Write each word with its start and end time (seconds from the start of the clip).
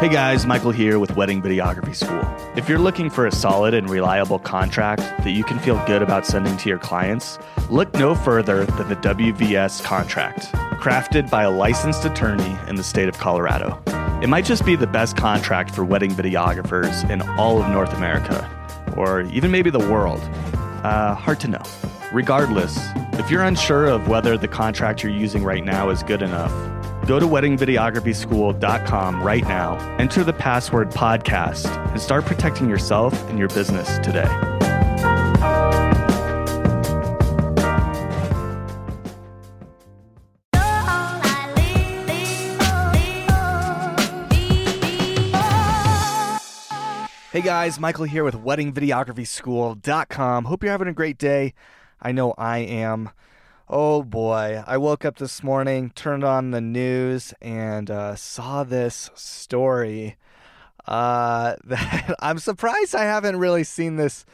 Hey 0.00 0.08
guys, 0.08 0.46
Michael 0.46 0.70
here 0.70 0.98
with 0.98 1.14
Wedding 1.14 1.42
Videography 1.42 1.94
School. 1.94 2.24
If 2.56 2.70
you're 2.70 2.78
looking 2.78 3.10
for 3.10 3.26
a 3.26 3.30
solid 3.30 3.74
and 3.74 3.90
reliable 3.90 4.38
contract 4.38 5.02
that 5.24 5.32
you 5.32 5.44
can 5.44 5.58
feel 5.58 5.76
good 5.84 6.00
about 6.00 6.26
sending 6.26 6.56
to 6.56 6.70
your 6.70 6.78
clients, 6.78 7.38
look 7.68 7.92
no 7.92 8.14
further 8.14 8.64
than 8.64 8.88
the 8.88 8.96
WVS 8.96 9.84
contract, 9.84 10.50
crafted 10.80 11.28
by 11.28 11.42
a 11.42 11.50
licensed 11.50 12.06
attorney 12.06 12.56
in 12.66 12.76
the 12.76 12.82
state 12.82 13.10
of 13.10 13.18
Colorado. 13.18 13.78
It 14.22 14.30
might 14.30 14.46
just 14.46 14.64
be 14.64 14.74
the 14.74 14.86
best 14.86 15.18
contract 15.18 15.74
for 15.74 15.84
wedding 15.84 16.12
videographers 16.12 17.06
in 17.10 17.20
all 17.38 17.62
of 17.62 17.68
North 17.68 17.92
America, 17.92 18.48
or 18.96 19.20
even 19.24 19.50
maybe 19.50 19.68
the 19.68 19.80
world. 19.80 20.20
Uh, 20.82 21.14
hard 21.14 21.40
to 21.40 21.48
know. 21.48 21.62
Regardless, 22.10 22.78
if 23.18 23.30
you're 23.30 23.42
unsure 23.42 23.88
of 23.88 24.08
whether 24.08 24.38
the 24.38 24.48
contract 24.48 25.02
you're 25.02 25.12
using 25.12 25.44
right 25.44 25.62
now 25.62 25.90
is 25.90 26.02
good 26.02 26.22
enough, 26.22 26.50
Go 27.10 27.18
to 27.18 27.26
weddingvideographyschool.com 27.26 29.22
right 29.24 29.42
now, 29.42 29.96
enter 29.98 30.22
the 30.22 30.32
password 30.32 30.90
podcast, 30.90 31.66
and 31.90 32.00
start 32.00 32.24
protecting 32.24 32.70
yourself 32.70 33.12
and 33.28 33.36
your 33.36 33.48
business 33.48 33.98
today. 33.98 34.28
Hey 47.32 47.42
guys, 47.42 47.80
Michael 47.80 48.04
here 48.04 48.22
with 48.22 48.36
weddingvideographyschool.com. 48.36 50.44
Hope 50.44 50.62
you're 50.62 50.70
having 50.70 50.86
a 50.86 50.92
great 50.92 51.18
day. 51.18 51.54
I 52.00 52.12
know 52.12 52.34
I 52.38 52.58
am. 52.58 53.10
Oh 53.72 54.02
boy, 54.02 54.64
I 54.66 54.78
woke 54.78 55.04
up 55.04 55.18
this 55.18 55.44
morning, 55.44 55.92
turned 55.94 56.24
on 56.24 56.50
the 56.50 56.60
news, 56.60 57.32
and 57.40 57.88
uh, 57.88 58.16
saw 58.16 58.64
this 58.64 59.10
story. 59.14 60.16
Uh, 60.88 61.54
that 61.66 62.16
I'm 62.18 62.40
surprised 62.40 62.96
I 62.96 63.04
haven't 63.04 63.36
really 63.36 63.62
seen 63.62 63.94
this 63.94 64.26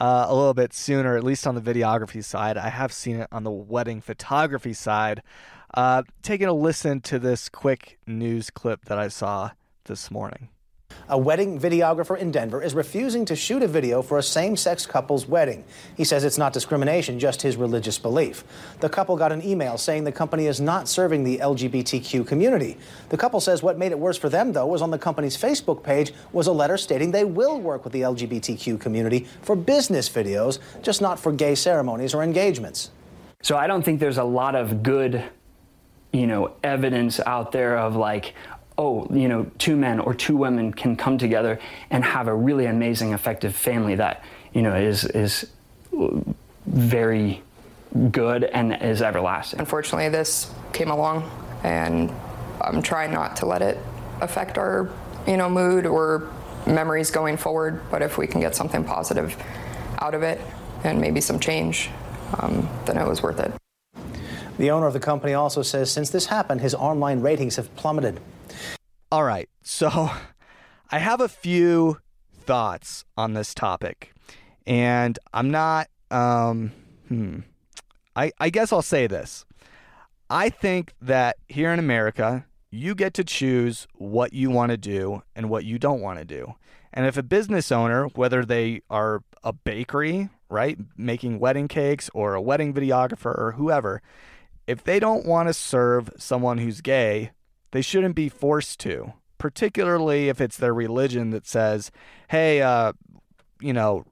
uh, 0.00 0.26
a 0.28 0.34
little 0.34 0.54
bit 0.54 0.72
sooner, 0.72 1.16
at 1.16 1.22
least 1.22 1.46
on 1.46 1.54
the 1.54 1.60
videography 1.60 2.24
side. 2.24 2.56
I 2.56 2.68
have 2.68 2.92
seen 2.92 3.20
it 3.20 3.28
on 3.30 3.44
the 3.44 3.52
wedding 3.52 4.00
photography 4.00 4.72
side. 4.72 5.22
Uh, 5.72 6.02
taking 6.22 6.48
a 6.48 6.52
listen 6.52 7.00
to 7.02 7.20
this 7.20 7.48
quick 7.48 8.00
news 8.08 8.50
clip 8.50 8.86
that 8.86 8.98
I 8.98 9.06
saw 9.06 9.52
this 9.84 10.10
morning. 10.10 10.48
A 11.10 11.18
wedding 11.18 11.58
videographer 11.58 12.16
in 12.16 12.30
Denver 12.30 12.62
is 12.62 12.72
refusing 12.72 13.24
to 13.24 13.34
shoot 13.34 13.64
a 13.64 13.66
video 13.66 14.00
for 14.00 14.18
a 14.18 14.22
same 14.22 14.56
sex 14.56 14.86
couple's 14.86 15.26
wedding. 15.26 15.64
He 15.96 16.04
says 16.04 16.22
it's 16.22 16.38
not 16.38 16.52
discrimination, 16.52 17.18
just 17.18 17.42
his 17.42 17.56
religious 17.56 17.98
belief. 17.98 18.44
The 18.78 18.88
couple 18.88 19.16
got 19.16 19.32
an 19.32 19.44
email 19.44 19.76
saying 19.76 20.04
the 20.04 20.12
company 20.12 20.46
is 20.46 20.60
not 20.60 20.88
serving 20.88 21.24
the 21.24 21.38
LGBTQ 21.38 22.24
community. 22.28 22.78
The 23.08 23.16
couple 23.16 23.40
says 23.40 23.60
what 23.60 23.76
made 23.76 23.90
it 23.90 23.98
worse 23.98 24.16
for 24.16 24.28
them, 24.28 24.52
though, 24.52 24.68
was 24.68 24.82
on 24.82 24.92
the 24.92 24.98
company's 24.98 25.36
Facebook 25.36 25.82
page 25.82 26.12
was 26.32 26.46
a 26.46 26.52
letter 26.52 26.76
stating 26.76 27.10
they 27.10 27.24
will 27.24 27.60
work 27.60 27.82
with 27.82 27.92
the 27.92 28.02
LGBTQ 28.02 28.78
community 28.78 29.26
for 29.42 29.56
business 29.56 30.08
videos, 30.08 30.60
just 30.80 31.00
not 31.00 31.18
for 31.18 31.32
gay 31.32 31.56
ceremonies 31.56 32.14
or 32.14 32.22
engagements. 32.22 32.92
So 33.42 33.56
I 33.56 33.66
don't 33.66 33.82
think 33.82 33.98
there's 33.98 34.18
a 34.18 34.22
lot 34.22 34.54
of 34.54 34.84
good 34.84 35.24
you 36.12 36.26
know 36.26 36.52
evidence 36.62 37.20
out 37.20 37.52
there 37.52 37.78
of 37.78 37.96
like 37.96 38.34
oh, 38.80 39.06
you 39.12 39.28
know, 39.28 39.44
two 39.58 39.76
men 39.76 40.00
or 40.00 40.14
two 40.14 40.36
women 40.38 40.72
can 40.72 40.96
come 40.96 41.18
together 41.18 41.60
and 41.90 42.02
have 42.02 42.28
a 42.28 42.34
really 42.34 42.64
amazing, 42.64 43.12
effective 43.12 43.54
family 43.54 43.94
that, 43.94 44.24
you 44.54 44.62
know, 44.62 44.74
is 44.74 45.04
is 45.04 45.50
very 46.66 47.42
good 48.10 48.44
and 48.44 48.82
is 48.82 49.02
everlasting. 49.02 49.60
Unfortunately, 49.60 50.08
this 50.08 50.50
came 50.72 50.90
along, 50.90 51.30
and 51.62 52.10
I'm 52.62 52.80
trying 52.80 53.12
not 53.12 53.36
to 53.36 53.46
let 53.46 53.60
it 53.60 53.76
affect 54.22 54.56
our, 54.56 54.90
you 55.26 55.36
know, 55.36 55.50
mood 55.50 55.84
or 55.84 56.32
memories 56.66 57.10
going 57.10 57.36
forward. 57.36 57.82
But 57.90 58.00
if 58.00 58.16
we 58.16 58.26
can 58.26 58.40
get 58.40 58.56
something 58.56 58.82
positive 58.82 59.36
out 59.98 60.14
of 60.14 60.22
it 60.22 60.40
and 60.84 60.98
maybe 61.02 61.20
some 61.20 61.38
change, 61.38 61.90
um, 62.38 62.66
then 62.86 62.96
it 62.96 63.06
was 63.06 63.22
worth 63.22 63.40
it. 63.40 63.52
The 64.56 64.70
owner 64.70 64.86
of 64.86 64.94
the 64.94 65.00
company 65.00 65.34
also 65.34 65.62
says 65.62 65.90
since 65.90 66.08
this 66.08 66.26
happened, 66.26 66.62
his 66.62 66.74
online 66.74 67.20
ratings 67.20 67.56
have 67.56 67.74
plummeted. 67.76 68.20
All 69.12 69.24
right. 69.24 69.48
So 69.62 70.10
I 70.90 70.98
have 70.98 71.20
a 71.20 71.28
few 71.28 71.98
thoughts 72.32 73.04
on 73.16 73.34
this 73.34 73.54
topic. 73.54 74.12
And 74.66 75.18
I'm 75.32 75.50
not 75.50 75.88
um 76.10 76.72
hmm. 77.08 77.40
I 78.14 78.32
I 78.38 78.50
guess 78.50 78.72
I'll 78.72 78.82
say 78.82 79.06
this. 79.06 79.44
I 80.28 80.48
think 80.48 80.94
that 81.02 81.38
here 81.48 81.72
in 81.72 81.80
America, 81.80 82.46
you 82.70 82.94
get 82.94 83.14
to 83.14 83.24
choose 83.24 83.88
what 83.94 84.32
you 84.32 84.48
want 84.48 84.70
to 84.70 84.76
do 84.76 85.22
and 85.34 85.50
what 85.50 85.64
you 85.64 85.76
don't 85.76 86.00
want 86.00 86.20
to 86.20 86.24
do. 86.24 86.54
And 86.92 87.04
if 87.04 87.16
a 87.16 87.22
business 87.24 87.72
owner, 87.72 88.06
whether 88.14 88.44
they 88.44 88.82
are 88.88 89.24
a 89.42 89.52
bakery, 89.52 90.28
right, 90.48 90.78
making 90.96 91.40
wedding 91.40 91.66
cakes 91.66 92.10
or 92.14 92.34
a 92.34 92.42
wedding 92.42 92.72
videographer 92.72 93.36
or 93.36 93.54
whoever, 93.56 94.02
if 94.68 94.84
they 94.84 95.00
don't 95.00 95.26
want 95.26 95.48
to 95.48 95.54
serve 95.54 96.10
someone 96.16 96.58
who's 96.58 96.80
gay, 96.80 97.32
they 97.72 97.82
shouldn't 97.82 98.14
be 98.14 98.28
forced 98.28 98.80
to, 98.80 99.12
particularly 99.38 100.28
if 100.28 100.40
it's 100.40 100.56
their 100.56 100.74
religion 100.74 101.30
that 101.30 101.46
says, 101.46 101.90
hey, 102.28 102.62
uh, 102.62 102.92
you 103.60 103.72
know, 103.72 104.04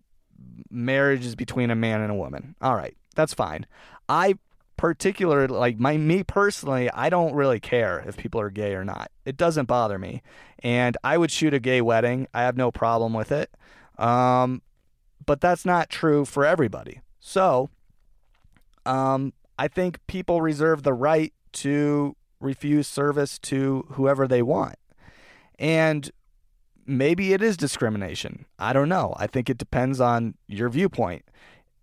marriage 0.70 1.24
is 1.24 1.34
between 1.34 1.70
a 1.70 1.74
man 1.74 2.00
and 2.00 2.10
a 2.10 2.14
woman. 2.14 2.54
All 2.60 2.74
right, 2.74 2.96
that's 3.14 3.34
fine. 3.34 3.66
I 4.08 4.34
particularly 4.76 5.48
like 5.48 5.78
my 5.78 5.96
me 5.96 6.22
personally, 6.22 6.88
I 6.90 7.10
don't 7.10 7.34
really 7.34 7.60
care 7.60 8.04
if 8.06 8.16
people 8.16 8.40
are 8.40 8.48
gay 8.50 8.74
or 8.74 8.84
not. 8.84 9.10
It 9.26 9.36
doesn't 9.36 9.66
bother 9.66 9.98
me. 9.98 10.22
And 10.60 10.96
I 11.04 11.18
would 11.18 11.30
shoot 11.30 11.52
a 11.52 11.60
gay 11.60 11.80
wedding. 11.80 12.28
I 12.32 12.42
have 12.42 12.56
no 12.56 12.70
problem 12.70 13.12
with 13.12 13.32
it. 13.32 13.50
Um, 13.98 14.62
but 15.26 15.40
that's 15.40 15.66
not 15.66 15.90
true 15.90 16.24
for 16.24 16.46
everybody. 16.46 17.00
So, 17.20 17.68
um, 18.86 19.34
I 19.58 19.68
think 19.68 19.98
people 20.06 20.40
reserve 20.40 20.84
the 20.84 20.94
right 20.94 21.34
to 21.54 22.16
refuse 22.40 22.86
service 22.86 23.38
to 23.40 23.86
whoever 23.92 24.26
they 24.26 24.42
want. 24.42 24.76
And 25.58 26.10
maybe 26.86 27.32
it 27.32 27.42
is 27.42 27.56
discrimination. 27.56 28.46
I 28.58 28.72
don't 28.72 28.88
know. 28.88 29.14
I 29.16 29.26
think 29.26 29.50
it 29.50 29.58
depends 29.58 30.00
on 30.00 30.34
your 30.46 30.68
viewpoint. 30.68 31.24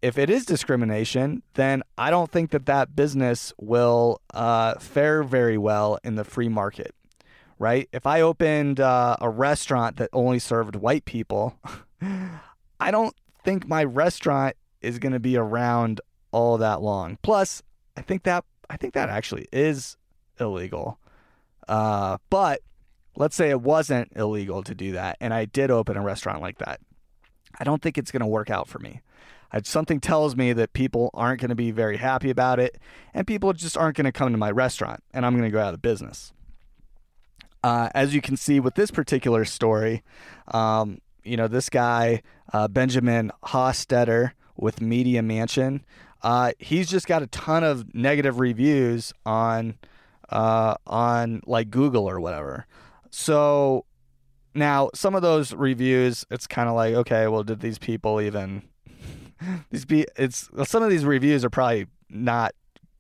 If 0.02 0.18
it 0.18 0.30
is 0.30 0.46
discrimination, 0.46 1.42
then 1.54 1.82
I 1.98 2.10
don't 2.10 2.32
think 2.32 2.52
that 2.52 2.66
that 2.66 2.96
business 2.96 3.54
will 3.60 4.22
uh, 4.34 4.76
fare 4.76 5.24
very 5.24 5.58
well 5.58 5.98
in 6.04 6.16
the 6.16 6.24
free 6.24 6.50
market, 6.50 6.94
right? 7.58 7.90
If 7.92 8.06
I 8.06 8.22
opened 8.22 8.80
uh, 8.80 9.16
a 9.20 9.30
restaurant 9.30 9.98
that 9.98 10.10
only 10.14 10.40
served 10.40 10.76
white 10.76 11.06
people, 11.06 11.58
I 12.80 12.92
don't 12.92 13.16
think 13.44 13.68
my 13.68 13.84
restaurant 13.84 14.56
is 14.82 15.00
going 15.00 15.14
to 15.14 15.20
be 15.20 15.38
around 15.38 16.02
all 16.32 16.58
that 16.58 16.82
long. 16.82 17.18
Plus, 17.22 17.64
I 17.98 18.02
think 18.02 18.24
that 18.24 18.44
I 18.70 18.78
think 18.78 18.94
that 18.94 19.10
actually 19.10 19.48
is 19.54 19.98
illegal. 20.40 21.00
Uh, 21.68 22.18
but 22.30 22.62
let's 23.16 23.36
say 23.36 23.50
it 23.50 23.62
wasn't 23.62 24.12
illegal 24.16 24.64
to 24.64 24.76
do 24.76 24.94
that, 24.94 25.18
and 25.20 25.34
I 25.34 25.46
did 25.46 25.72
open 25.72 25.98
a 25.98 26.02
restaurant 26.02 26.42
like 26.42 26.58
that. 26.60 26.80
I 27.60 27.64
don't 27.64 27.82
think 27.82 27.98
it's 27.98 28.12
going 28.12 28.22
to 28.22 28.28
work 28.28 28.50
out 28.50 28.68
for 28.68 28.80
me. 28.80 29.02
I, 29.52 29.62
something 29.62 30.00
tells 30.00 30.36
me 30.36 30.54
that 30.54 30.74
people 30.74 31.10
aren't 31.14 31.40
going 31.40 31.50
to 31.50 31.56
be 31.56 31.72
very 31.72 31.98
happy 31.98 32.30
about 32.30 32.60
it, 32.60 32.78
and 33.14 33.26
people 33.26 33.54
just 33.54 33.78
aren't 33.78 33.98
going 33.98 34.06
to 34.06 34.12
come 34.12 34.32
to 34.32 34.38
my 34.38 34.52
restaurant, 34.52 35.04
and 35.14 35.26
I'm 35.26 35.34
going 35.34 35.50
to 35.50 35.54
go 35.54 35.62
out 35.62 35.74
of 35.74 35.82
business. 35.82 36.34
Uh, 37.64 37.90
as 37.96 38.14
you 38.14 38.22
can 38.22 38.38
see 38.38 38.60
with 38.60 38.76
this 38.76 38.92
particular 38.92 39.44
story, 39.44 40.04
um, 40.50 41.00
you 41.24 41.36
know, 41.36 41.48
this 41.48 41.70
guy, 41.70 42.22
uh, 42.54 42.68
Benjamin 42.68 43.32
Hostetter 43.46 44.34
with 44.56 44.82
Media 44.82 45.24
Mansion, 45.24 45.84
uh, 46.22 46.52
he's 46.60 46.90
just 46.90 47.08
got 47.08 47.24
a 47.24 47.28
ton 47.28 47.64
of 47.64 47.96
negative 47.96 48.40
reviews 48.40 49.14
on 49.26 49.78
uh, 50.30 50.76
on 50.88 51.42
like 51.46 51.70
Google 51.70 52.10
or 52.10 52.20
whatever. 52.20 52.66
So 53.12 53.86
now 54.54 54.90
some 54.94 55.16
of 55.16 55.22
those 55.22 55.54
reviews, 55.54 56.26
it's 56.32 56.48
kind 56.48 56.70
of 56.70 56.76
like, 56.76 56.94
okay, 56.96 57.28
well, 57.28 57.44
did 57.44 57.60
these 57.60 57.78
people 57.78 58.22
even 58.22 58.64
these 59.70 59.86
be? 59.86 60.06
It's 60.18 60.50
some 60.64 60.84
of 60.84 60.90
these 60.90 61.06
reviews 61.06 61.44
are 61.46 61.50
probably 61.50 61.88
not 62.10 62.54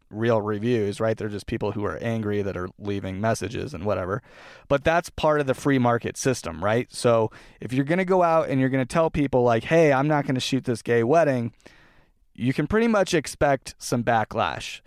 real 0.09 0.41
reviews, 0.41 0.99
right? 0.99 1.17
They're 1.17 1.29
just 1.29 1.47
people 1.47 1.71
who 1.71 1.83
are 1.85 1.97
angry 1.97 2.41
that 2.41 2.55
are 2.55 2.69
leaving 2.79 3.19
messages 3.19 3.73
and 3.73 3.83
whatever. 3.83 4.21
But 4.67 4.83
that's 4.83 5.09
part 5.09 5.41
of 5.41 5.47
the 5.47 5.53
free 5.53 5.79
market 5.79 6.17
system, 6.17 6.63
right? 6.63 6.91
So 6.93 7.31
if 7.59 7.73
you're 7.73 7.85
going 7.85 7.99
to 7.99 8.05
go 8.05 8.23
out 8.23 8.49
and 8.49 8.59
you're 8.59 8.69
going 8.69 8.85
to 8.85 8.93
tell 8.93 9.09
people, 9.09 9.43
like, 9.43 9.65
hey, 9.65 9.91
I'm 9.91 10.07
not 10.07 10.25
going 10.25 10.35
to 10.35 10.41
shoot 10.41 10.65
this 10.65 10.81
gay 10.81 11.03
wedding, 11.03 11.53
you 12.33 12.53
can 12.53 12.67
pretty 12.67 12.87
much 12.87 13.13
expect 13.13 13.75
some 13.77 14.03
backlash. 14.03 14.81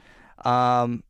Um, 0.45 1.03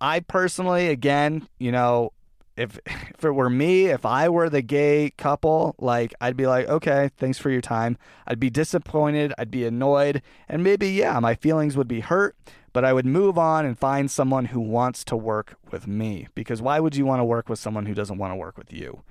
I 0.00 0.20
personally, 0.20 0.88
again, 0.88 1.48
you 1.58 1.72
know, 1.72 2.12
if 2.56 2.78
if 2.86 3.24
it 3.24 3.32
were 3.32 3.50
me, 3.50 3.86
if 3.86 4.04
I 4.04 4.28
were 4.28 4.50
the 4.50 4.62
gay 4.62 5.10
couple, 5.16 5.74
like 5.78 6.12
I'd 6.20 6.36
be 6.36 6.46
like, 6.46 6.68
okay, 6.68 7.10
thanks 7.16 7.38
for 7.38 7.50
your 7.50 7.60
time. 7.60 7.96
I'd 8.26 8.40
be 8.40 8.50
disappointed, 8.50 9.32
I'd 9.38 9.50
be 9.50 9.64
annoyed, 9.64 10.22
and 10.48 10.62
maybe 10.62 10.90
yeah, 10.90 11.18
my 11.20 11.34
feelings 11.34 11.76
would 11.76 11.88
be 11.88 12.00
hurt, 12.00 12.36
but 12.72 12.84
I 12.84 12.92
would 12.92 13.06
move 13.06 13.38
on 13.38 13.64
and 13.64 13.78
find 13.78 14.10
someone 14.10 14.46
who 14.46 14.60
wants 14.60 15.04
to 15.04 15.16
work 15.16 15.56
with 15.70 15.86
me. 15.86 16.28
Because 16.34 16.60
why 16.60 16.80
would 16.80 16.96
you 16.96 17.06
want 17.06 17.20
to 17.20 17.24
work 17.24 17.48
with 17.48 17.58
someone 17.58 17.86
who 17.86 17.94
doesn't 17.94 18.18
want 18.18 18.32
to 18.32 18.36
work 18.36 18.58
with 18.58 18.72
you? 18.72 19.02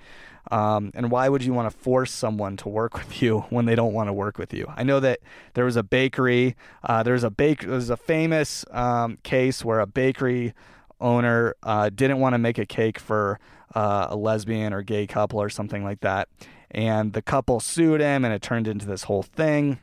Um, 0.50 0.92
and 0.94 1.12
why 1.12 1.30
would 1.30 1.44
you 1.44 1.54
want 1.54 1.72
to 1.72 1.78
force 1.78 2.12
someone 2.12 2.58
to 2.58 2.70
work 2.70 2.98
with 2.98 3.22
you 3.22 3.40
when 3.50 3.66
they 3.66 3.76
don't 3.76 3.94
want 3.94 4.08
to 4.08 4.14
work 4.14 4.38
with 4.38 4.54
you? 4.54 4.72
I 4.76 4.84
know 4.84 5.00
that 5.00 5.20
there 5.54 5.66
was 5.66 5.76
a 5.76 5.84
bakery. 5.84 6.56
Uh, 6.84 7.04
there's 7.04 7.24
a 7.24 7.30
bake. 7.30 7.62
There's 7.62 7.90
a 7.90 7.98
famous 7.98 8.66
um, 8.72 9.18
case 9.24 9.64
where 9.64 9.80
a 9.80 9.88
bakery 9.88 10.54
owner 11.00 11.56
uh, 11.64 11.90
didn't 11.90 12.20
want 12.20 12.34
to 12.34 12.40
make 12.40 12.58
a 12.58 12.66
cake 12.66 13.00
for 13.00 13.40
uh, 13.76 14.08
a 14.10 14.16
lesbian 14.16 14.74
or 14.74 14.82
gay 14.82 15.06
couple 15.06 15.42
or 15.42 15.50
something 15.50 15.84
like 15.84 16.00
that, 16.02 16.30
and 16.72 17.14
the 17.14 17.22
couple 17.22 17.60
sued 17.60 18.02
him, 18.02 18.24
and 18.26 18.34
it 18.34 18.42
turned 18.42 18.68
into 18.68 18.86
this 18.86 19.04
whole 19.04 19.24
thing. 19.24 19.80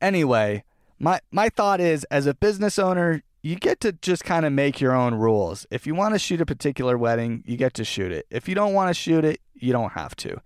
Anyway, 0.00 0.64
my 0.98 1.20
my 1.30 1.48
thought 1.48 1.80
is, 1.80 2.04
as 2.04 2.26
a 2.26 2.34
business 2.34 2.78
owner, 2.78 3.22
you 3.42 3.56
get 3.56 3.80
to 3.80 3.92
just 3.92 4.24
kind 4.24 4.44
of 4.44 4.52
make 4.52 4.80
your 4.80 4.94
own 4.94 5.14
rules. 5.14 5.66
If 5.70 5.86
you 5.86 5.94
want 5.94 6.14
to 6.14 6.18
shoot 6.18 6.40
a 6.40 6.46
particular 6.46 6.98
wedding, 6.98 7.42
you 7.46 7.56
get 7.56 7.74
to 7.74 7.84
shoot 7.84 8.12
it. 8.12 8.26
If 8.30 8.48
you 8.48 8.54
don't 8.54 8.74
want 8.74 8.88
to 8.88 8.94
shoot 8.94 9.24
it, 9.24 9.40
you 9.54 9.72
don't 9.72 9.92
have 9.92 10.14
to. 10.16 10.40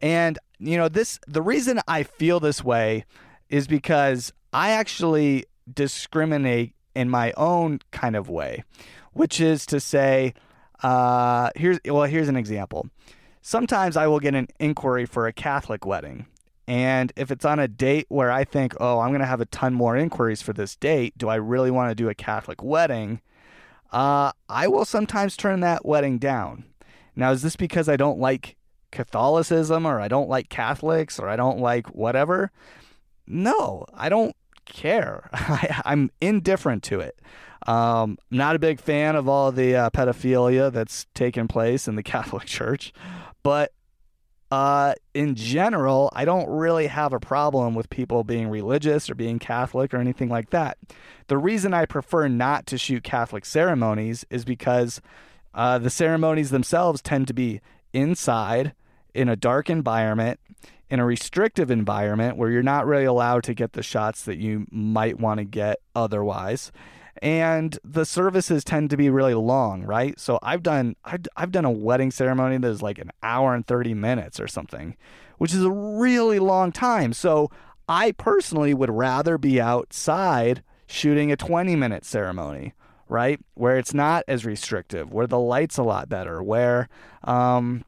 And 0.00 0.38
you 0.58 0.76
know, 0.76 0.88
this 0.88 1.18
the 1.26 1.42
reason 1.42 1.80
I 1.86 2.02
feel 2.02 2.40
this 2.40 2.64
way 2.64 3.04
is 3.48 3.66
because 3.66 4.32
I 4.52 4.70
actually 4.70 5.44
discriminate 5.72 6.74
in 6.94 7.08
my 7.08 7.32
own 7.36 7.80
kind 7.90 8.16
of 8.16 8.28
way, 8.28 8.64
which 9.12 9.40
is 9.40 9.64
to 9.66 9.80
say, 9.80 10.34
uh, 10.82 11.50
here's 11.56 11.78
well, 11.84 12.04
here's 12.04 12.28
an 12.28 12.36
example. 12.36 12.88
Sometimes 13.40 13.96
I 13.96 14.06
will 14.06 14.20
get 14.20 14.34
an 14.34 14.48
inquiry 14.58 15.04
for 15.04 15.26
a 15.26 15.32
Catholic 15.32 15.84
wedding, 15.84 16.26
and 16.72 17.12
if 17.16 17.30
it's 17.30 17.44
on 17.44 17.58
a 17.58 17.68
date 17.68 18.06
where 18.08 18.32
I 18.32 18.44
think, 18.44 18.74
oh, 18.80 19.00
I'm 19.00 19.10
going 19.10 19.20
to 19.20 19.26
have 19.26 19.42
a 19.42 19.44
ton 19.44 19.74
more 19.74 19.94
inquiries 19.94 20.40
for 20.40 20.54
this 20.54 20.74
date, 20.74 21.12
do 21.18 21.28
I 21.28 21.34
really 21.34 21.70
want 21.70 21.90
to 21.90 21.94
do 21.94 22.08
a 22.08 22.14
Catholic 22.14 22.62
wedding? 22.62 23.20
Uh, 23.92 24.32
I 24.48 24.68
will 24.68 24.86
sometimes 24.86 25.36
turn 25.36 25.60
that 25.60 25.84
wedding 25.84 26.16
down. 26.16 26.64
Now, 27.14 27.30
is 27.30 27.42
this 27.42 27.56
because 27.56 27.90
I 27.90 27.98
don't 27.98 28.18
like 28.18 28.56
Catholicism 28.90 29.84
or 29.84 30.00
I 30.00 30.08
don't 30.08 30.30
like 30.30 30.48
Catholics 30.48 31.18
or 31.18 31.28
I 31.28 31.36
don't 31.36 31.58
like 31.58 31.88
whatever? 31.88 32.50
No, 33.26 33.84
I 33.92 34.08
don't 34.08 34.34
care. 34.64 35.28
I, 35.34 35.82
am 35.84 36.10
indifferent 36.22 36.82
to 36.84 37.00
it. 37.00 37.20
Um, 37.66 38.16
not 38.30 38.56
a 38.56 38.58
big 38.58 38.80
fan 38.80 39.14
of 39.14 39.28
all 39.28 39.52
the 39.52 39.76
uh, 39.76 39.90
pedophilia 39.90 40.72
that's 40.72 41.04
taken 41.12 41.48
place 41.48 41.86
in 41.86 41.96
the 41.96 42.02
Catholic 42.14 42.46
Church, 42.46 42.94
but 43.42 43.72
uh, 44.52 44.92
in 45.14 45.34
general, 45.34 46.10
I 46.12 46.26
don't 46.26 46.46
really 46.46 46.86
have 46.86 47.14
a 47.14 47.18
problem 47.18 47.74
with 47.74 47.88
people 47.88 48.22
being 48.22 48.50
religious 48.50 49.08
or 49.08 49.14
being 49.14 49.38
Catholic 49.38 49.94
or 49.94 49.96
anything 49.96 50.28
like 50.28 50.50
that. 50.50 50.76
The 51.28 51.38
reason 51.38 51.72
I 51.72 51.86
prefer 51.86 52.28
not 52.28 52.66
to 52.66 52.76
shoot 52.76 53.02
Catholic 53.02 53.46
ceremonies 53.46 54.26
is 54.28 54.44
because 54.44 55.00
uh, 55.54 55.78
the 55.78 55.88
ceremonies 55.88 56.50
themselves 56.50 57.00
tend 57.00 57.28
to 57.28 57.32
be 57.32 57.62
inside 57.94 58.74
in 59.14 59.30
a 59.30 59.36
dark 59.36 59.70
environment, 59.70 60.38
in 60.90 61.00
a 61.00 61.06
restrictive 61.06 61.70
environment 61.70 62.36
where 62.36 62.50
you're 62.50 62.62
not 62.62 62.84
really 62.84 63.06
allowed 63.06 63.44
to 63.44 63.54
get 63.54 63.72
the 63.72 63.82
shots 63.82 64.22
that 64.24 64.36
you 64.36 64.66
might 64.70 65.18
want 65.18 65.38
to 65.38 65.44
get 65.44 65.78
otherwise 65.96 66.70
and 67.20 67.78
the 67.84 68.04
services 68.04 68.64
tend 68.64 68.90
to 68.90 68.96
be 68.96 69.10
really 69.10 69.34
long, 69.34 69.82
right? 69.82 70.18
So 70.18 70.38
I've 70.42 70.62
done 70.62 70.96
I've, 71.04 71.22
I've 71.36 71.52
done 71.52 71.64
a 71.64 71.70
wedding 71.70 72.10
ceremony 72.10 72.58
that 72.58 72.68
is 72.68 72.82
like 72.82 72.98
an 72.98 73.10
hour 73.22 73.54
and 73.54 73.66
30 73.66 73.94
minutes 73.94 74.40
or 74.40 74.48
something, 74.48 74.96
which 75.38 75.52
is 75.52 75.62
a 75.62 75.70
really 75.70 76.38
long 76.38 76.72
time. 76.72 77.12
So 77.12 77.50
I 77.88 78.12
personally 78.12 78.74
would 78.74 78.90
rather 78.90 79.38
be 79.38 79.60
outside 79.60 80.62
shooting 80.86 81.32
a 81.32 81.36
20 81.36 81.76
minute 81.76 82.04
ceremony, 82.04 82.74
right? 83.08 83.40
Where 83.54 83.76
it's 83.78 83.94
not 83.94 84.24
as 84.28 84.44
restrictive, 84.44 85.12
where 85.12 85.26
the 85.26 85.38
light's 85.38 85.78
a 85.78 85.82
lot 85.82 86.08
better, 86.08 86.42
where 86.42 86.88
um, 87.24 87.84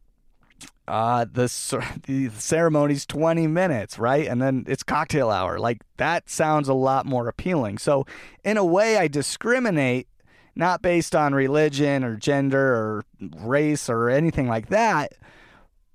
uh, 0.87 1.25
the, 1.25 1.51
the 2.07 2.31
ceremony's 2.39 3.07
20 3.07 3.47
minutes, 3.47 3.99
right? 3.99 4.27
And 4.27 4.41
then 4.41 4.65
it's 4.67 4.83
cocktail 4.83 5.31
hour. 5.31 5.59
Like 5.59 5.83
that 5.97 6.29
sounds 6.29 6.69
a 6.69 6.75
lot 6.75 7.07
more 7.07 7.29
appealing. 7.29 7.79
So, 7.79 8.07
in 8.45 8.57
a 8.57 8.65
way, 8.65 8.97
I 8.99 9.09
discriminate 9.09 10.09
not 10.57 10.83
based 10.83 11.17
on 11.17 11.35
religion 11.35 12.05
or 12.05 12.17
gender 12.17 12.75
or 12.75 13.05
race 13.39 13.89
or 13.89 14.09
anything 14.09 14.49
like 14.49 14.69
that, 14.69 15.13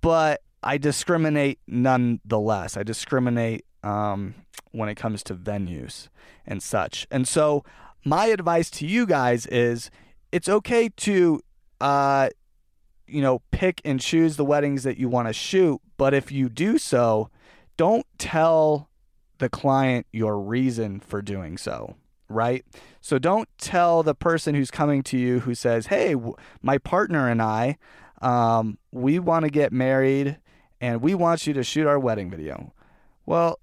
but 0.01 0.41
I 0.61 0.77
discriminate 0.77 1.59
nonetheless. 1.67 2.75
I 2.75 2.83
discriminate 2.83 3.65
um, 3.83 4.35
when 4.71 4.89
it 4.89 4.95
comes 4.95 5.23
to 5.23 5.35
venues 5.35 6.09
and 6.45 6.61
such. 6.61 7.07
And 7.09 7.27
so, 7.27 7.63
my 8.05 8.27
advice 8.27 8.69
to 8.71 8.87
you 8.87 9.05
guys 9.05 9.45
is 9.47 9.91
it's 10.31 10.49
okay 10.49 10.89
to 10.89 11.41
uh, 11.81 12.29
you 13.09 13.21
know, 13.21 13.41
pick 13.51 13.81
and 13.83 13.99
choose 13.99 14.37
the 14.37 14.45
weddings 14.45 14.83
that 14.83 14.97
you 14.97 15.09
want 15.09 15.27
to 15.27 15.33
shoot. 15.33 15.81
But 15.97 16.13
if 16.13 16.31
you 16.31 16.49
do 16.49 16.77
so, 16.77 17.29
don't 17.77 18.05
tell 18.17 18.89
the 19.37 19.49
client 19.49 20.05
your 20.11 20.39
reason 20.39 20.99
for 20.99 21.21
doing 21.21 21.57
so, 21.57 21.95
right? 22.27 22.65
So 23.01 23.17
don't 23.17 23.49
tell 23.57 24.03
the 24.03 24.15
person 24.15 24.55
who's 24.55 24.71
coming 24.71 25.01
to 25.03 25.17
you 25.17 25.39
who 25.39 25.55
says, 25.55 25.87
"Hey, 25.87 26.15
my 26.61 26.77
partner 26.77 27.29
and 27.29 27.41
I, 27.41 27.77
um, 28.21 28.77
we 28.91 29.19
want 29.19 29.45
to 29.45 29.49
get 29.49 29.71
married, 29.71 30.37
and 30.81 31.01
we 31.01 31.15
want 31.15 31.47
you 31.47 31.53
to 31.53 31.63
shoot 31.63 31.87
our 31.87 31.99
wedding 31.99 32.29
video." 32.29 32.73
Well, 33.25 33.59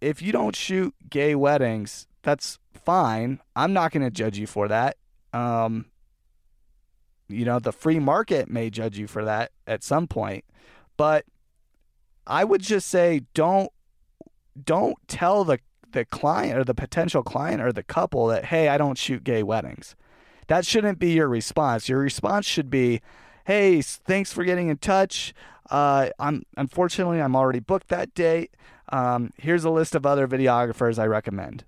if 0.00 0.22
you 0.22 0.32
don't 0.32 0.56
shoot 0.56 0.94
gay 1.08 1.34
weddings, 1.34 2.06
that's 2.22 2.58
fine. 2.72 3.40
I'm 3.54 3.72
not 3.72 3.92
going 3.92 4.02
to 4.02 4.10
judge 4.10 4.38
you 4.38 4.46
for 4.46 4.68
that. 4.68 4.96
Um, 5.32 5.86
you 7.30 7.44
know, 7.44 7.58
the 7.58 7.72
free 7.72 7.98
market 7.98 8.48
may 8.50 8.70
judge 8.70 8.98
you 8.98 9.06
for 9.06 9.24
that 9.24 9.52
at 9.66 9.82
some 9.82 10.06
point, 10.06 10.44
but 10.96 11.24
I 12.26 12.44
would 12.44 12.62
just 12.62 12.88
say 12.88 13.22
don't 13.34 13.70
don't 14.62 14.96
tell 15.08 15.44
the 15.44 15.58
the 15.92 16.04
client 16.04 16.58
or 16.58 16.64
the 16.64 16.74
potential 16.74 17.22
client 17.22 17.60
or 17.60 17.72
the 17.72 17.82
couple 17.82 18.26
that 18.28 18.46
hey, 18.46 18.68
I 18.68 18.78
don't 18.78 18.98
shoot 18.98 19.24
gay 19.24 19.42
weddings. 19.42 19.96
That 20.46 20.66
shouldn't 20.66 20.98
be 20.98 21.12
your 21.12 21.28
response. 21.28 21.88
Your 21.88 22.00
response 22.00 22.46
should 22.46 22.70
be, 22.70 23.00
"Hey, 23.46 23.82
thanks 23.82 24.32
for 24.32 24.44
getting 24.44 24.68
in 24.68 24.78
touch. 24.78 25.32
Uh, 25.70 26.10
I'm 26.18 26.44
unfortunately 26.56 27.20
I'm 27.20 27.36
already 27.36 27.60
booked 27.60 27.88
that 27.88 28.14
date. 28.14 28.56
Um, 28.92 29.32
here's 29.36 29.64
a 29.64 29.70
list 29.70 29.94
of 29.94 30.04
other 30.04 30.26
videographers 30.26 30.98
I 30.98 31.06
recommend." 31.06 31.64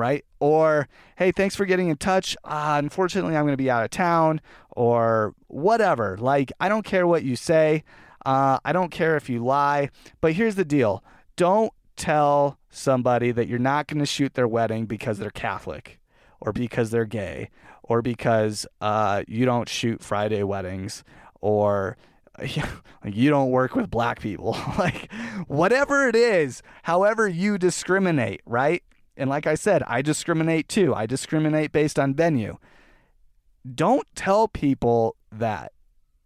Right? 0.00 0.24
Or, 0.40 0.88
hey, 1.16 1.30
thanks 1.30 1.54
for 1.54 1.66
getting 1.66 1.88
in 1.88 1.96
touch. 1.98 2.36
Uh, 2.42 2.76
unfortunately, 2.78 3.36
I'm 3.36 3.44
going 3.44 3.52
to 3.52 3.62
be 3.62 3.70
out 3.70 3.84
of 3.84 3.90
town 3.90 4.40
or 4.70 5.34
whatever. 5.48 6.16
Like, 6.18 6.50
I 6.58 6.68
don't 6.68 6.84
care 6.84 7.06
what 7.06 7.22
you 7.22 7.36
say. 7.36 7.84
Uh, 8.24 8.58
I 8.64 8.72
don't 8.72 8.90
care 8.90 9.16
if 9.16 9.28
you 9.28 9.44
lie. 9.44 9.90
But 10.20 10.32
here's 10.32 10.54
the 10.54 10.64
deal 10.64 11.04
don't 11.36 11.72
tell 11.96 12.58
somebody 12.70 13.30
that 13.32 13.46
you're 13.46 13.58
not 13.58 13.86
going 13.86 14.00
to 14.00 14.06
shoot 14.06 14.34
their 14.34 14.48
wedding 14.48 14.86
because 14.86 15.18
they're 15.18 15.30
Catholic 15.30 16.00
or 16.40 16.52
because 16.52 16.90
they're 16.90 17.04
gay 17.04 17.50
or 17.82 18.00
because 18.00 18.66
uh, 18.80 19.22
you 19.28 19.44
don't 19.44 19.68
shoot 19.68 20.02
Friday 20.02 20.42
weddings 20.42 21.04
or 21.40 21.96
you 23.04 23.30
don't 23.30 23.50
work 23.50 23.74
with 23.74 23.90
black 23.90 24.20
people. 24.20 24.56
like, 24.78 25.12
whatever 25.46 26.08
it 26.08 26.16
is, 26.16 26.62
however 26.84 27.28
you 27.28 27.58
discriminate, 27.58 28.40
right? 28.46 28.82
And 29.20 29.28
like 29.28 29.46
I 29.46 29.54
said, 29.54 29.82
I 29.86 30.02
discriminate 30.02 30.68
too. 30.68 30.94
I 30.94 31.06
discriminate 31.06 31.72
based 31.72 31.98
on 31.98 32.14
venue. 32.14 32.56
Don't 33.74 34.06
tell 34.14 34.48
people 34.48 35.14
that 35.30 35.72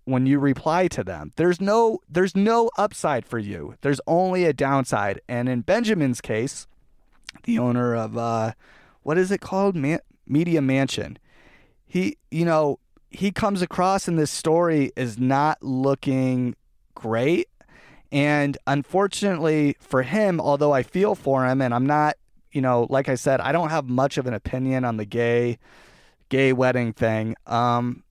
when 0.04 0.26
you 0.26 0.38
reply 0.38 0.86
to 0.88 1.02
them. 1.02 1.32
There's 1.36 1.60
no 1.60 1.98
there's 2.08 2.36
no 2.36 2.70
upside 2.78 3.26
for 3.26 3.38
you. 3.38 3.74
There's 3.80 4.00
only 4.06 4.44
a 4.44 4.52
downside. 4.52 5.20
And 5.28 5.48
in 5.48 5.62
Benjamin's 5.62 6.20
case, 6.20 6.66
the 7.42 7.58
owner 7.58 7.94
of 7.94 8.16
uh 8.16 8.52
what 9.02 9.18
is 9.18 9.30
it 9.30 9.40
called? 9.40 9.74
Man- 9.74 10.00
Media 10.26 10.62
Mansion. 10.62 11.18
He, 11.84 12.16
you 12.30 12.44
know, 12.44 12.78
he 13.10 13.30
comes 13.30 13.60
across 13.60 14.08
in 14.08 14.16
this 14.16 14.30
story 14.30 14.92
as 14.96 15.18
not 15.18 15.62
looking 15.62 16.54
great. 16.94 17.48
And 18.12 18.56
unfortunately 18.66 19.76
for 19.80 20.02
him, 20.02 20.40
although 20.40 20.72
I 20.72 20.82
feel 20.82 21.14
for 21.14 21.46
him 21.46 21.60
and 21.60 21.74
I'm 21.74 21.86
not 21.86 22.16
you 22.54 22.60
know, 22.60 22.86
like 22.88 23.08
I 23.08 23.16
said, 23.16 23.40
I 23.40 23.52
don't 23.52 23.70
have 23.70 23.88
much 23.88 24.16
of 24.16 24.26
an 24.26 24.32
opinion 24.32 24.84
on 24.84 24.96
the 24.96 25.04
gay 25.04 25.58
gay 26.30 26.52
wedding 26.52 26.92
thing. 26.92 27.34
Um, 27.46 28.04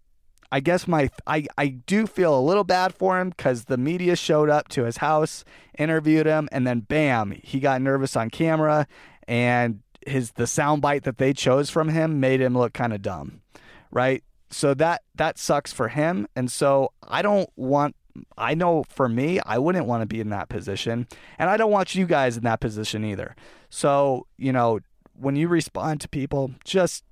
I 0.51 0.59
guess 0.59 0.87
my 0.87 1.09
I 1.25 1.45
I 1.57 1.67
do 1.67 2.05
feel 2.05 2.37
a 2.37 2.39
little 2.39 2.63
bad 2.63 2.93
for 2.93 3.19
him 3.19 3.29
because 3.29 3.65
the 3.65 3.77
media 3.77 4.15
showed 4.15 4.49
up 4.49 4.67
to 4.69 4.83
his 4.83 4.97
house, 4.97 5.43
interviewed 5.79 6.27
him, 6.27 6.47
and 6.51 6.67
then 6.67 6.81
bam, 6.81 7.31
he 7.41 7.59
got 7.59 7.81
nervous 7.81 8.15
on 8.15 8.29
camera, 8.29 8.85
and 9.27 9.81
his 10.05 10.31
the 10.33 10.43
soundbite 10.43 11.03
that 11.03 11.17
they 11.17 11.33
chose 11.33 11.69
from 11.69 11.89
him 11.89 12.19
made 12.19 12.41
him 12.41 12.55
look 12.55 12.73
kind 12.73 12.93
of 12.93 13.01
dumb, 13.01 13.41
right? 13.89 14.23
So 14.51 14.75
that 14.75 15.01
that 15.15 15.39
sucks 15.39 15.73
for 15.73 15.87
him, 15.87 16.27
and 16.35 16.51
so 16.51 16.91
I 17.01 17.21
don't 17.21 17.49
want 17.55 17.95
I 18.37 18.53
know 18.53 18.83
for 18.89 19.09
me, 19.09 19.39
I 19.45 19.57
wouldn't 19.57 19.85
want 19.85 20.01
to 20.01 20.05
be 20.05 20.19
in 20.19 20.29
that 20.29 20.49
position. 20.49 21.07
And 21.39 21.49
I 21.49 21.57
don't 21.57 21.71
want 21.71 21.95
you 21.95 22.05
guys 22.05 22.37
in 22.37 22.43
that 22.43 22.59
position 22.59 23.03
either. 23.03 23.35
So, 23.69 24.27
you 24.37 24.51
know, 24.51 24.79
when 25.19 25.35
you 25.35 25.47
respond 25.47 26.01
to 26.01 26.09
people, 26.09 26.51
just 26.63 27.03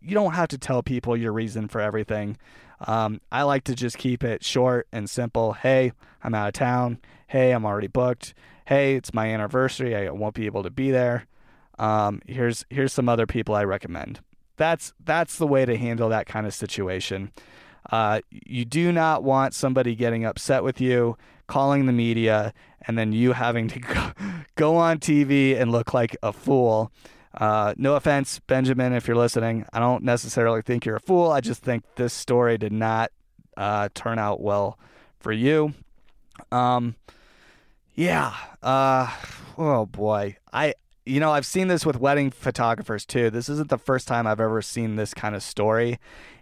you 0.00 0.14
don't 0.14 0.32
have 0.32 0.48
to 0.48 0.58
tell 0.58 0.82
people 0.82 1.16
your 1.16 1.32
reason 1.32 1.68
for 1.68 1.80
everything. 1.80 2.36
Um, 2.86 3.20
I 3.30 3.42
like 3.42 3.64
to 3.64 3.74
just 3.74 3.98
keep 3.98 4.24
it 4.24 4.44
short 4.44 4.88
and 4.92 5.08
simple. 5.10 5.52
Hey, 5.52 5.92
I'm 6.22 6.34
out 6.34 6.48
of 6.48 6.54
town. 6.54 7.00
Hey, 7.26 7.52
I'm 7.52 7.66
already 7.66 7.86
booked. 7.86 8.34
Hey, 8.64 8.94
it's 8.94 9.12
my 9.12 9.26
anniversary. 9.26 9.94
I 9.94 10.10
won't 10.10 10.34
be 10.34 10.46
able 10.46 10.62
to 10.62 10.70
be 10.70 10.90
there. 10.90 11.26
Um, 11.78 12.20
here's 12.26 12.64
here's 12.70 12.92
some 12.92 13.08
other 13.08 13.26
people 13.26 13.54
I 13.54 13.64
recommend. 13.64 14.20
That's 14.56 14.92
that's 15.04 15.38
the 15.38 15.46
way 15.46 15.64
to 15.64 15.76
handle 15.76 16.08
that 16.10 16.26
kind 16.26 16.46
of 16.46 16.54
situation. 16.54 17.32
Uh, 17.90 18.20
you 18.30 18.64
do 18.64 18.92
not 18.92 19.22
want 19.22 19.54
somebody 19.54 19.94
getting 19.94 20.24
upset 20.24 20.62
with 20.62 20.80
you, 20.80 21.16
calling 21.46 21.86
the 21.86 21.92
media, 21.92 22.52
and 22.86 22.98
then 22.98 23.12
you 23.12 23.32
having 23.32 23.68
to 23.68 23.78
go, 23.80 24.12
go 24.56 24.76
on 24.76 24.98
TV 24.98 25.58
and 25.60 25.72
look 25.72 25.94
like 25.94 26.16
a 26.22 26.32
fool. 26.32 26.92
Uh, 27.34 27.74
no 27.76 27.94
offense, 27.94 28.40
Benjamin, 28.40 28.92
if 28.92 29.06
you're 29.06 29.16
listening. 29.16 29.64
I 29.72 29.78
don't 29.78 30.02
necessarily 30.02 30.62
think 30.62 30.84
you're 30.84 30.96
a 30.96 31.00
fool. 31.00 31.30
I 31.30 31.40
just 31.40 31.62
think 31.62 31.84
this 31.94 32.12
story 32.12 32.58
did 32.58 32.72
not 32.72 33.12
uh, 33.56 33.88
turn 33.94 34.18
out 34.18 34.40
well 34.40 34.78
for 35.20 35.32
you. 35.32 35.74
Um, 36.50 36.96
yeah. 37.94 38.34
Uh, 38.62 39.12
oh 39.58 39.86
boy. 39.86 40.36
I 40.52 40.74
you 41.06 41.20
know 41.20 41.32
I've 41.32 41.46
seen 41.46 41.68
this 41.68 41.84
with 41.84 41.98
wedding 41.98 42.30
photographers 42.30 43.04
too. 43.04 43.30
This 43.30 43.48
isn't 43.48 43.68
the 43.68 43.78
first 43.78 44.08
time 44.08 44.26
I've 44.26 44.40
ever 44.40 44.62
seen 44.62 44.96
this 44.96 45.14
kind 45.14 45.34
of 45.34 45.42
story, 45.42 45.98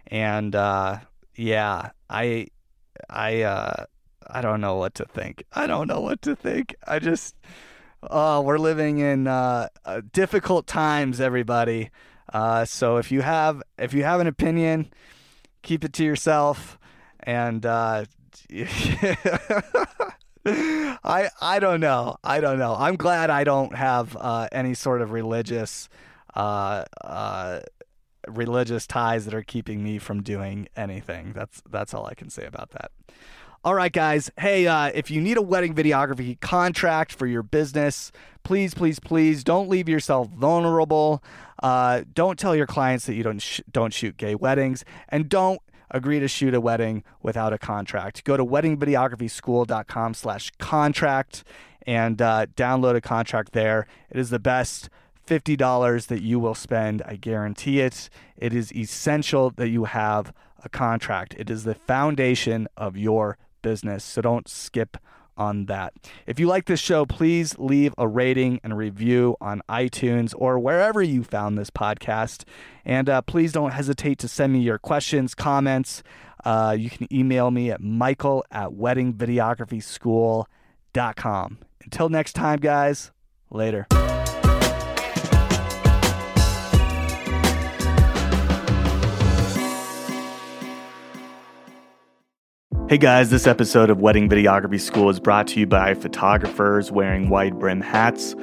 and 0.07 0.55
uh, 0.55 0.99
yeah, 1.39 1.91
I 2.09 2.47
I 3.09 3.43
uh, 3.43 3.85
I 4.27 4.41
don't 4.41 4.59
know 4.59 4.75
what 4.75 4.93
to 4.95 5.05
think. 5.05 5.45
I 5.53 5.67
don't 5.67 5.87
know 5.87 6.01
what 6.01 6.21
to 6.23 6.35
think. 6.35 6.75
I 6.85 6.99
just 6.99 7.33
oh, 8.03 8.41
we're 8.41 8.57
living 8.57 8.99
in 8.99 9.25
uh, 9.27 9.69
uh, 9.85 10.01
difficult 10.11 10.67
times, 10.67 11.21
everybody. 11.21 11.91
Uh, 12.33 12.65
so 12.65 12.97
if 12.97 13.09
you 13.09 13.21
have 13.21 13.63
if 13.77 13.93
you 13.93 14.03
have 14.03 14.19
an 14.19 14.27
opinion, 14.27 14.91
keep 15.61 15.85
it 15.85 15.93
to 15.93 16.03
yourself. 16.03 16.77
And 17.21 17.65
uh, 17.65 18.03
I 20.45 21.29
I 21.41 21.59
don't 21.59 21.79
know. 21.79 22.17
I 22.21 22.41
don't 22.41 22.59
know. 22.59 22.75
I'm 22.77 22.97
glad 22.97 23.29
I 23.29 23.45
don't 23.45 23.75
have 23.75 24.17
uh, 24.19 24.49
any 24.51 24.73
sort 24.73 25.01
of 25.01 25.11
religious 25.11 25.87
uh, 26.35 26.83
uh, 27.01 27.61
religious 28.27 28.85
ties 28.85 29.25
that 29.25 29.33
are 29.33 29.43
keeping 29.43 29.83
me 29.83 29.97
from 29.97 30.21
doing 30.21 30.67
anything. 30.75 31.33
That's 31.33 31.61
that's 31.69 31.93
all 31.93 32.05
I 32.05 32.13
can 32.13 32.29
say 32.29 32.45
about 32.45 32.71
that. 32.71 32.91
All 33.61 33.73
right, 33.73 33.91
guys. 33.91 34.31
Hey, 34.39 34.67
uh, 34.67 34.89
if 34.93 35.11
you 35.11 35.19
need 35.19 35.35
a 35.35 35.41
wedding 35.41 35.75
videography 35.75 36.39
contract 36.39 37.11
for 37.11 37.27
your 37.27 37.43
business, 37.43 38.09
please, 38.43 38.73
please, 38.73 38.99
please 38.99 39.43
don't 39.43 39.67
leave 39.67 39.89
yourself 39.89 40.29
vulnerable. 40.29 41.21
Uh, 41.61 42.03
don't 42.13 42.39
tell 42.39 42.55
your 42.55 42.67
clients 42.67 43.05
that 43.05 43.15
you 43.15 43.23
don't 43.23 43.39
sh- 43.39 43.59
don't 43.69 43.93
shoot 43.93 44.15
gay 44.15 44.33
weddings, 44.33 44.85
and 45.09 45.27
don't 45.27 45.59
agree 45.91 46.21
to 46.21 46.27
shoot 46.27 46.53
a 46.53 46.61
wedding 46.61 47.03
without 47.21 47.51
a 47.51 47.57
contract. 47.57 48.23
Go 48.23 48.37
to 48.37 48.45
weddingvideographyschool.com 48.45 50.13
slash 50.13 50.51
contract 50.57 51.43
and 51.85 52.21
uh, 52.21 52.45
download 52.55 52.95
a 52.95 53.01
contract 53.01 53.51
there. 53.51 53.87
It 54.09 54.19
is 54.19 54.29
the 54.29 54.39
best 54.39 54.89
$50 55.29 56.07
that 56.07 56.21
you 56.21 56.39
will 56.39 56.55
spend. 56.55 57.01
I 57.05 57.15
guarantee 57.15 57.81
it. 57.81 58.09
It 58.35 58.53
is 58.53 58.75
essential 58.75 59.51
that 59.51 59.69
you 59.69 59.85
have 59.85 60.33
a 60.63 60.69
contract. 60.69 61.35
It 61.37 61.49
is 61.49 61.63
the 61.63 61.75
foundation 61.75 62.67
of 62.75 62.97
your 62.97 63.37
business. 63.61 64.03
So 64.03 64.21
don't 64.21 64.47
skip 64.47 64.97
on 65.37 65.67
that. 65.67 65.93
If 66.27 66.39
you 66.39 66.47
like 66.47 66.65
this 66.65 66.79
show, 66.79 67.05
please 67.05 67.57
leave 67.57 67.93
a 67.97 68.07
rating 68.07 68.59
and 68.63 68.77
review 68.77 69.37
on 69.39 69.61
iTunes 69.69 70.33
or 70.37 70.59
wherever 70.59 71.01
you 71.01 71.23
found 71.23 71.57
this 71.57 71.69
podcast. 71.69 72.43
And 72.83 73.09
uh, 73.09 73.21
please 73.21 73.53
don't 73.53 73.71
hesitate 73.71 74.19
to 74.19 74.27
send 74.27 74.53
me 74.53 74.59
your 74.59 74.77
questions, 74.77 75.33
comments. 75.33 76.03
Uh, 76.43 76.75
you 76.77 76.89
can 76.89 77.07
email 77.13 77.51
me 77.51 77.71
at 77.71 77.81
michael 77.81 78.43
at 78.51 78.71
weddingvideographyschool.com. 78.71 81.57
Until 81.83 82.09
next 82.09 82.33
time, 82.33 82.59
guys, 82.59 83.11
later. 83.49 83.87
Hey 92.89 92.97
guys, 92.97 93.29
this 93.29 93.45
episode 93.45 93.91
of 93.91 93.99
Wedding 93.99 94.27
Videography 94.27 94.81
School 94.81 95.11
is 95.11 95.19
brought 95.19 95.45
to 95.49 95.59
you 95.59 95.67
by 95.67 95.93
photographers 95.93 96.91
wearing 96.91 97.29
wide 97.29 97.59
brim 97.59 97.81
hats. 97.81 98.33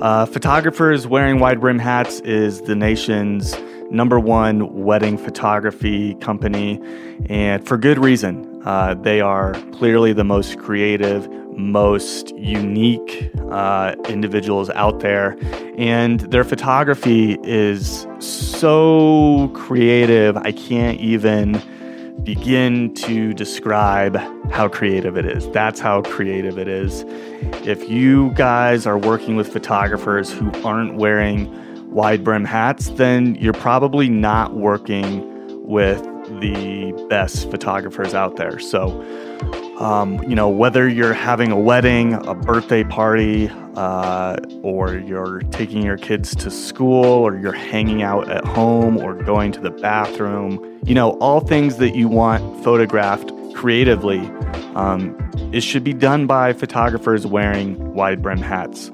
Uh, 0.00 0.24
photographers 0.24 1.08
wearing 1.08 1.40
wide 1.40 1.60
brim 1.60 1.80
hats 1.80 2.20
is 2.20 2.60
the 2.60 2.76
nation's 2.76 3.56
number 3.90 4.20
one 4.20 4.84
wedding 4.84 5.18
photography 5.18 6.14
company, 6.20 6.80
and 7.28 7.66
for 7.66 7.76
good 7.76 7.98
reason. 7.98 8.62
Uh, 8.64 8.94
they 8.94 9.20
are 9.20 9.54
clearly 9.72 10.12
the 10.12 10.22
most 10.22 10.60
creative, 10.60 11.28
most 11.56 12.30
unique 12.36 13.32
uh, 13.50 13.96
individuals 14.08 14.70
out 14.76 15.00
there, 15.00 15.36
and 15.76 16.20
their 16.30 16.44
photography 16.44 17.36
is 17.42 18.06
so 18.20 19.50
creative, 19.56 20.36
I 20.36 20.52
can't 20.52 21.00
even 21.00 21.60
begin 22.22 22.94
to 22.94 23.32
describe 23.32 24.16
how 24.50 24.68
creative 24.68 25.16
it 25.16 25.24
is. 25.24 25.48
That's 25.50 25.80
how 25.80 26.02
creative 26.02 26.58
it 26.58 26.68
is. 26.68 27.04
If 27.66 27.88
you 27.88 28.30
guys 28.34 28.86
are 28.86 28.98
working 28.98 29.36
with 29.36 29.52
photographers 29.52 30.32
who 30.32 30.50
aren't 30.62 30.96
wearing 30.96 31.90
wide 31.90 32.24
brim 32.24 32.44
hats, 32.44 32.90
then 32.90 33.34
you're 33.36 33.52
probably 33.52 34.08
not 34.08 34.54
working 34.54 35.24
with 35.66 36.02
the 36.40 36.92
best 37.08 37.50
photographers 37.50 38.14
out 38.14 38.36
there. 38.36 38.58
So, 38.58 39.00
um, 39.78 40.22
you 40.24 40.34
know, 40.34 40.48
whether 40.48 40.88
you're 40.88 41.14
having 41.14 41.50
a 41.50 41.58
wedding, 41.58 42.14
a 42.26 42.34
birthday 42.34 42.84
party, 42.84 43.50
uh, 43.76 44.36
or 44.62 44.96
you're 44.96 45.40
taking 45.50 45.82
your 45.82 45.96
kids 45.96 46.34
to 46.36 46.50
school, 46.50 47.04
or 47.04 47.38
you're 47.38 47.52
hanging 47.52 48.02
out 48.02 48.30
at 48.30 48.44
home, 48.44 48.98
or 48.98 49.14
going 49.14 49.52
to 49.52 49.60
the 49.60 49.70
bathroom, 49.70 50.67
you 50.84 50.94
know, 50.94 51.10
all 51.18 51.40
things 51.40 51.76
that 51.76 51.94
you 51.94 52.08
want 52.08 52.64
photographed 52.64 53.32
creatively, 53.54 54.20
um, 54.74 55.16
it 55.52 55.60
should 55.62 55.84
be 55.84 55.92
done 55.92 56.26
by 56.26 56.52
photographers 56.52 57.26
wearing 57.26 57.94
wide 57.94 58.22
brim 58.22 58.38
hats. 58.38 58.90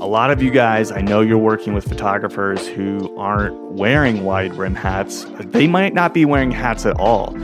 A 0.00 0.06
lot 0.06 0.30
of 0.30 0.42
you 0.42 0.50
guys, 0.50 0.90
I 0.90 1.02
know 1.02 1.20
you're 1.20 1.38
working 1.38 1.74
with 1.74 1.86
photographers 1.86 2.66
who 2.66 3.14
aren't 3.18 3.54
wearing 3.72 4.24
wide 4.24 4.54
brim 4.54 4.74
hats. 4.74 5.26
They 5.40 5.66
might 5.66 5.94
not 5.94 6.14
be 6.14 6.24
wearing 6.24 6.50
hats 6.50 6.86
at 6.86 6.98
all. 6.98 7.36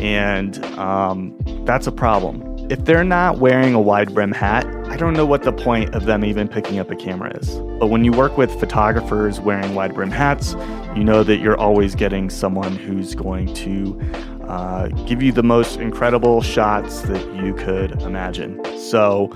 And 0.00 0.64
um, 0.78 1.36
that's 1.64 1.86
a 1.86 1.92
problem. 1.92 2.42
If 2.70 2.84
they're 2.84 3.04
not 3.04 3.38
wearing 3.38 3.74
a 3.74 3.80
wide 3.80 4.14
brim 4.14 4.32
hat, 4.32 4.66
I 4.88 4.96
don't 4.96 5.12
know 5.14 5.26
what 5.26 5.42
the 5.42 5.52
point 5.52 5.94
of 5.94 6.06
them 6.06 6.24
even 6.24 6.48
picking 6.48 6.78
up 6.78 6.90
a 6.90 6.96
camera 6.96 7.36
is. 7.38 7.56
But 7.78 7.88
when 7.88 8.04
you 8.04 8.12
work 8.12 8.36
with 8.38 8.58
photographers 8.58 9.38
wearing 9.38 9.74
wide 9.74 9.94
brim 9.94 10.10
hats, 10.10 10.54
you 10.96 11.04
know 11.04 11.22
that 11.22 11.36
you're 11.38 11.58
always 11.58 11.94
getting 11.94 12.30
someone 12.30 12.74
who's 12.74 13.14
going 13.14 13.52
to 13.54 14.00
uh, 14.48 14.88
give 15.06 15.22
you 15.22 15.30
the 15.30 15.42
most 15.42 15.78
incredible 15.78 16.40
shots 16.40 17.02
that 17.02 17.34
you 17.36 17.54
could 17.54 18.00
imagine. 18.02 18.60
So, 18.78 19.28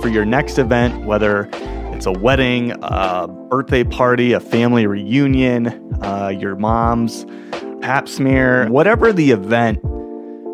for 0.00 0.08
your 0.08 0.24
next 0.24 0.58
event, 0.58 1.04
whether 1.04 1.50
it's 1.92 2.06
a 2.06 2.12
wedding, 2.12 2.72
a 2.80 3.26
birthday 3.26 3.82
party, 3.82 4.32
a 4.32 4.40
family 4.40 4.86
reunion, 4.86 5.92
uh, 6.02 6.28
your 6.28 6.54
mom's 6.54 7.26
pap 7.80 8.08
smear, 8.08 8.68
whatever 8.68 9.12
the 9.12 9.32
event, 9.32 9.80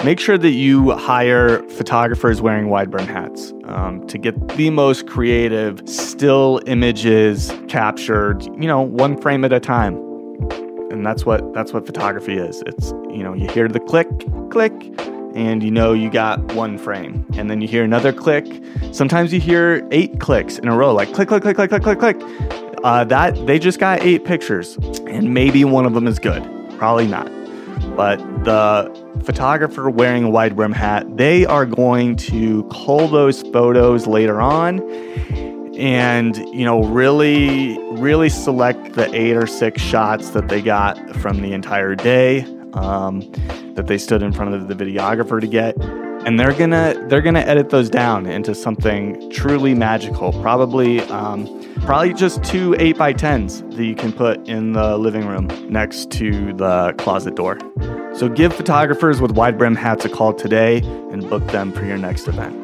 make 0.05 0.21
sure 0.21 0.37
that 0.37 0.51
you 0.51 0.91
hire 0.93 1.67
photographers 1.71 2.43
wearing 2.43 2.69
wide 2.69 2.91
brim 2.91 3.07
hats 3.07 3.55
um, 3.65 4.07
to 4.07 4.19
get 4.19 4.49
the 4.57 4.69
most 4.69 5.07
creative 5.07 5.81
still 5.89 6.61
images 6.67 7.51
captured, 7.69 8.45
you 8.61 8.69
know, 8.69 8.83
one 8.83 9.19
frame 9.21 9.45
at 9.45 9.53
a 9.53 9.61
time. 9.61 9.97
And 10.91 11.05
that's 11.05 11.25
what 11.25 11.55
that's 11.55 11.73
what 11.73 11.87
photography 11.87 12.37
is. 12.37 12.63
It's 12.67 12.91
you 13.09 13.23
know, 13.23 13.33
you 13.33 13.49
hear 13.49 13.67
the 13.67 13.81
click, 13.81 14.09
click, 14.51 14.73
and 15.35 15.63
you 15.63 15.71
know 15.71 15.93
you 15.93 16.11
got 16.11 16.41
one 16.55 16.79
frame. 16.79 17.27
And 17.35 17.51
then 17.51 17.61
you 17.61 17.67
hear 17.67 17.83
another 17.83 18.13
click. 18.13 18.47
Sometimes 18.93 19.33
you 19.33 19.41
hear 19.41 19.87
eight 19.91 20.21
clicks 20.21 20.59
in 20.59 20.69
a 20.69 20.77
row, 20.77 20.93
like 20.93 21.13
click, 21.15 21.29
click, 21.29 21.43
click, 21.43 21.57
click, 21.57 21.71
click, 21.71 21.83
click, 21.83 21.99
click. 21.99 22.17
Uh, 22.85 23.03
that 23.05 23.35
they 23.47 23.59
just 23.59 23.81
got 23.81 24.03
eight 24.03 24.25
pictures, 24.25 24.77
and 25.07 25.33
maybe 25.33 25.65
one 25.65 25.87
of 25.87 25.95
them 25.95 26.07
is 26.07 26.19
good. 26.19 26.43
Probably 26.79 27.07
not. 27.07 27.44
But 27.97 28.19
the 28.45 29.23
photographer 29.25 29.89
wearing 29.89 30.25
a 30.25 30.31
wide 30.31 30.57
brim 30.57 30.73
hat, 30.73 31.17
they 31.17 31.47
are 31.47 31.67
going 31.67 32.17
to 32.17 32.65
cull 32.65 33.09
those 33.09 33.43
photos 33.43 34.07
later 34.07 34.41
on 34.41 34.81
and 35.77 36.37
you 36.55 36.65
know 36.65 36.85
really 36.85 37.77
really 37.95 38.29
select 38.29 38.93
the 38.93 39.13
eight 39.13 39.37
or 39.37 39.45
six 39.45 39.83
shots 39.83 40.31
that 40.31 40.49
they 40.49 40.63
got 40.63 40.97
from 41.17 41.43
the 41.43 41.53
entire 41.53 41.97
day 41.97 42.43
um, 42.75 43.21
that 43.75 43.89
they 43.89 43.99
stood 43.99 44.23
in 44.23 44.33
front 44.33 44.55
of 44.55 44.69
the 44.69 44.75
videographer 44.75 45.41
to 45.41 45.49
get 45.49 45.75
and 46.25 46.41
they're 46.41 46.55
gonna 46.55 46.95
they're 47.09 47.21
gonna 47.21 47.41
edit 47.41 47.69
those 47.71 47.91
down 47.91 48.27
into 48.27 48.55
something 48.55 49.31
truly 49.31 49.75
magical. 49.75 50.33
Probably 50.41 51.01
um, 51.03 51.45
probably 51.85 52.15
just 52.15 52.43
two 52.43 52.75
eight 52.79 52.97
by 52.97 53.13
tens 53.13 53.61
that 53.63 53.85
you 53.85 53.95
can 53.95 54.11
put 54.11 54.49
in 54.49 54.73
the 54.73 54.97
living 54.97 55.27
room 55.27 55.49
next 55.69 56.11
to 56.11 56.55
the 56.55 56.95
closet 56.97 57.37
door. 57.37 57.59
So 58.15 58.29
give 58.29 58.55
photographers 58.55 59.21
with 59.21 59.33
wide 59.33 59.59
brim 59.59 59.75
hats 59.75 60.05
a 60.05 60.09
call 60.09 60.33
today 60.33 60.79
and 60.79 61.29
book 61.29 61.47
them 61.49 61.73
for 61.73 61.85
your 61.85 61.99
next 61.99 62.27
event. 62.27 62.64